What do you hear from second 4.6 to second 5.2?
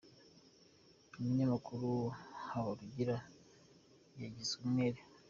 umwere